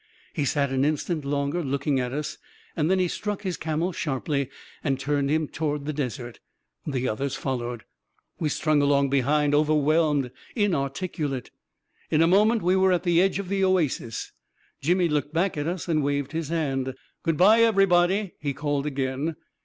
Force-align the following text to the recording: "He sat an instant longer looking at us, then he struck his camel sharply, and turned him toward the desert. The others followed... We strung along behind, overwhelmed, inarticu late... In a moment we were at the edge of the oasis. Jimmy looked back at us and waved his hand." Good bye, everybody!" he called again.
"He 0.33 0.45
sat 0.45 0.71
an 0.71 0.83
instant 0.83 1.23
longer 1.25 1.63
looking 1.63 1.99
at 1.99 2.11
us, 2.11 2.39
then 2.75 2.97
he 2.97 3.07
struck 3.07 3.43
his 3.43 3.55
camel 3.55 3.91
sharply, 3.91 4.49
and 4.83 4.99
turned 4.99 5.29
him 5.29 5.47
toward 5.47 5.85
the 5.85 5.93
desert. 5.93 6.39
The 6.87 7.07
others 7.07 7.35
followed... 7.35 7.83
We 8.39 8.49
strung 8.49 8.81
along 8.81 9.11
behind, 9.11 9.53
overwhelmed, 9.53 10.31
inarticu 10.57 11.29
late... 11.29 11.51
In 12.09 12.23
a 12.23 12.27
moment 12.27 12.63
we 12.63 12.75
were 12.75 12.91
at 12.91 13.03
the 13.03 13.21
edge 13.21 13.37
of 13.37 13.47
the 13.47 13.63
oasis. 13.63 14.31
Jimmy 14.81 15.07
looked 15.07 15.35
back 15.35 15.55
at 15.55 15.67
us 15.67 15.87
and 15.87 16.01
waved 16.01 16.31
his 16.31 16.49
hand." 16.49 16.95
Good 17.23 17.37
bye, 17.37 17.61
everybody!" 17.61 18.33
he 18.41 18.55
called 18.55 18.87
again. 18.87 19.35